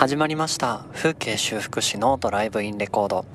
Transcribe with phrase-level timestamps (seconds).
[0.00, 0.86] 始まりました。
[0.94, 3.26] 風景修復師のドライブインレコード。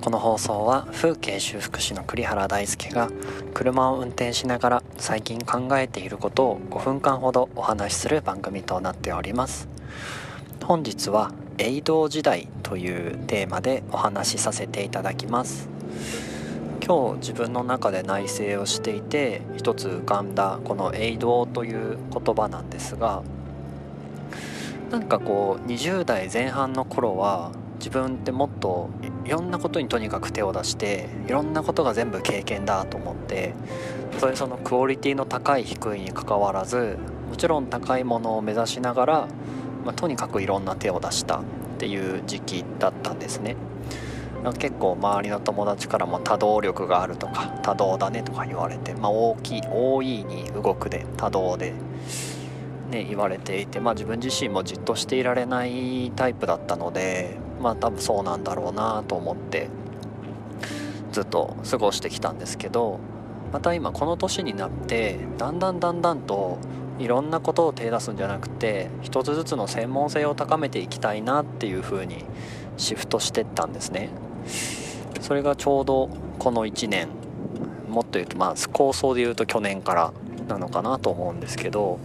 [0.00, 3.08] この放送は風景修復師の栗原大輔が
[3.54, 9.68] 車を運転しながら最近考えていることを5分間ほどお話しする番組となっております。
[10.64, 15.68] 本日はエイド時代というテーマでお話しさせていただきます。
[16.84, 23.22] 今日自分の中で内省をしていて一つ浮かんだこのエイドという言葉なんですが
[24.90, 28.88] なんかこう20代前半の頃は自分ってもっと
[29.24, 33.54] いろんなことにとにかく手を出していろんなことが全部経験だと思って
[34.18, 36.98] そういうそのクオリティの高い低いにかかわらず
[37.28, 39.28] もちろん高いものを目指しながら、
[39.84, 41.42] まあ、とにかくいろんな手を出したっ
[41.78, 43.56] ていう時期だったんですね。
[44.58, 51.74] 結構周りの友達からも多動力があるとか多動だねとか言われて、まあ、大きい多いに動くで多動で。
[52.90, 59.68] ね、言われていて、まあ、自分自身もじっとしていられないタイプだったのでまあ多分そうなんだろうなと思って
[61.12, 62.98] ずっと過ごしてきたんですけど
[63.52, 66.58] また今この年になってだんだんだんだんと
[66.98, 72.24] いろんなことを手出すんじゃなくて一つずつの専門性を高めていきたいなっていう風に
[72.76, 74.10] シフトしてったんですね。
[75.20, 77.08] それがちょうどこの1年
[77.88, 80.12] もっと言うとまあ構想で言うと去年から
[80.48, 81.98] なのかなと思うんですけど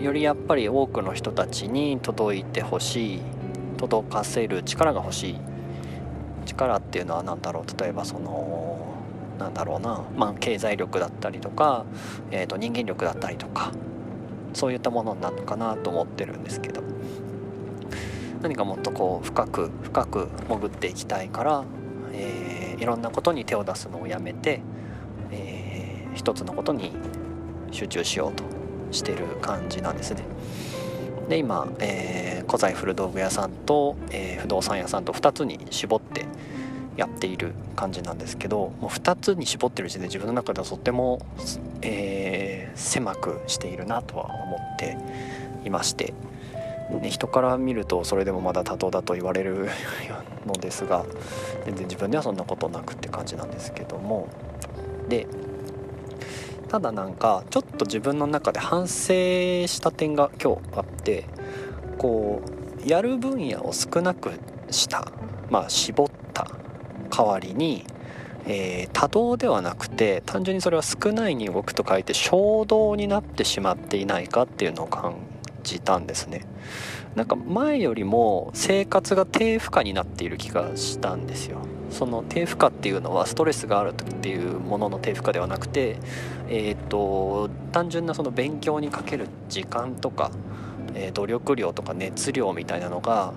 [0.00, 3.20] よりやっぱり多くの人たちに届いてほしい
[3.76, 5.38] 届かせる力が欲しい。
[6.44, 7.82] 力っていうのは何だろう？
[7.82, 8.94] 例えばその
[9.38, 11.84] なんだろうな、まあ、経済力だったりとか、
[12.30, 13.72] えー、と人間力だったりとか
[14.52, 16.82] そういったものになるのかなと思ってるんですけど。
[18.42, 21.64] 何かもっとこう深く深く潜っていきたいから、
[22.12, 24.60] えー、いろんなことに手を出すのをやめて、
[25.32, 26.92] えー、一つのことに
[27.72, 28.55] 集中しようと。
[28.92, 30.22] してる感じなんですね。
[31.28, 36.24] で今、えー、古材古道具屋さんと、えー、不動産屋さんと2つに絞って
[36.96, 41.20] やっている感じなんですけどもう2つに絞ってる時点で自分の中ではとっても、
[41.82, 44.96] えー、狭くしているなとは思って
[45.64, 46.14] いまして、
[47.02, 49.68] ね、人から見るとそれでもまだ多動だと言われる
[50.46, 51.04] のですが
[51.66, 54.28] 全然自分ではそんなことなくって感じなんですけども
[55.08, 55.26] で
[56.68, 59.12] ただなんかちょっと自分の中で反省
[59.66, 61.24] した点が今日あって
[61.98, 62.42] こ
[62.84, 64.32] うやる分野を少なく
[64.70, 65.12] した
[65.50, 66.50] まあ絞った
[67.10, 67.84] 代わりに、
[68.46, 75.14] えー、多動ではなくて単純にそれは少ないに動くと書いて衝動になってしまっていないかっていうのを感
[75.62, 76.46] じたんですね。
[77.14, 81.58] なんか前よりも生活が低負荷になっている気がしたんですよ。
[81.90, 85.96] その低負荷っていうのはストレスがあるっていうものの低負荷ではなくて、
[86.48, 90.30] えーと、単純なその勉強にかける時間とか、
[90.94, 93.32] えー、努力量とか熱量みたいなのが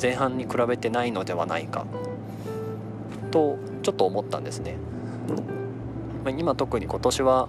[0.00, 1.86] 前半に比べてないのではないか
[3.30, 4.76] とちょっと思ったんですね。
[6.38, 7.48] 今特に今年は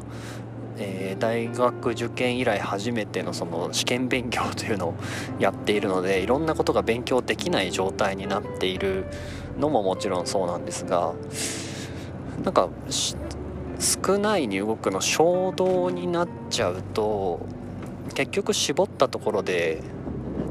[0.77, 4.95] えー、大学受験以来初めてのその試験勉強というのを
[5.39, 9.05] やっているのでいろんなことが勉強できない状態になっている
[9.59, 11.13] のももちろんそうなんですが
[12.43, 12.69] なんか
[13.79, 17.45] 少ないに動くの衝動になっちゃうと
[18.15, 19.81] 結局絞ったところで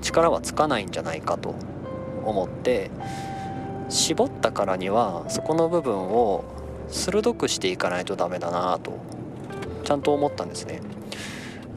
[0.00, 1.54] 力はつかないんじゃないかと
[2.24, 2.90] 思って
[3.88, 6.44] 絞ったからにはそこの部分を
[6.88, 8.98] 鋭くしていかないとダメだなと
[9.82, 10.80] ちゃんと思ったんですね。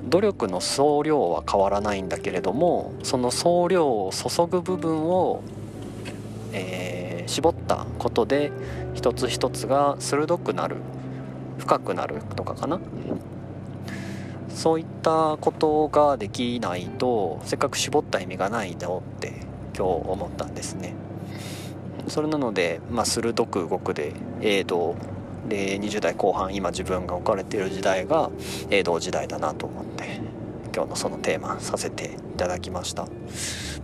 [0.10, 5.42] 努力の総量は変わらないんだけれどもその総量を注ぐ部分を、
[6.54, 8.52] えー、絞ったことで
[8.94, 10.78] 一つ一つが鋭くなる
[11.58, 12.80] 深くなるとかかな。
[14.50, 19.34] そういったことができないとせっかく絞った意味がないだろうって
[19.78, 20.94] 今日思ったんですね。
[22.08, 24.96] それなので、まあ、鋭く動くで A 道
[25.48, 28.32] で20代後半今自分が置かれている時代が
[28.70, 30.20] 江戸時代だなと思って
[30.76, 33.08] 今日のそのテーマさせていただきました。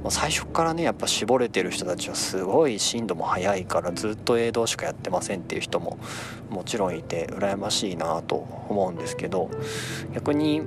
[0.02, 6.00] もう最初からねやっぱ絞れてる人たちはすごい進度も速いからずっと映像しかやってませんっていう人も
[6.50, 8.36] もちろんいて羨ましいなと
[8.68, 9.52] 思うんですけど
[10.14, 10.64] 逆に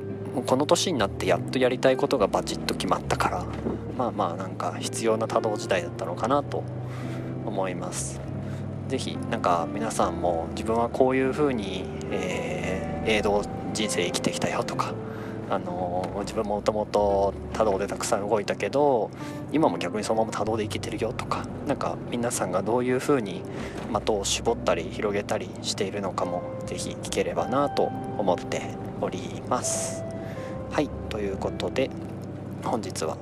[0.46, 3.44] この年になってやっとやりたいことがバチッと決まったから
[3.98, 6.62] まあまあなんか必要な多動時代だったのかなと
[7.44, 8.33] 思います。
[8.88, 13.42] 是非なんか皆さんも自分はこういう風に、えー、映像
[13.72, 14.94] 人生生きてきたよとか
[15.50, 19.10] あの自分もともと多動でたくさん動いたけど
[19.52, 23.42] 今も逆にそのまま多動で生きてるよとか何か皆さんがどういう風に
[23.92, 27.84] 的を絞ったり広げたりしているのかも是非聞ければなと
[28.18, 28.62] 思って
[29.00, 30.02] おります。
[30.70, 31.90] はいということで
[32.64, 33.16] 本日は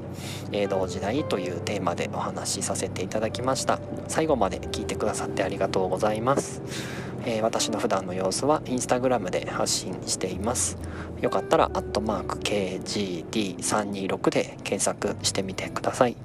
[0.52, 3.78] 江戸時代というテーマでお話しさせていただきました。
[4.08, 6.62] 最後まで聞いてくださってありがとうございます。
[7.24, 10.78] えー、私の普段の様子はインスタグラムで発信しています。
[11.20, 16.16] よかったらアットマーク KGD326 で検索してみてください。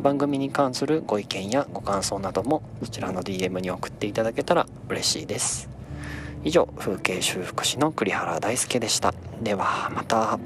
[0.00, 5.68] 番組に関するご意見やご感想などもそちらの DM に送っていただけたら嬉しいです。
[6.44, 9.14] 以上風景修復師の栗原大輔でした。
[9.42, 10.38] ではまた。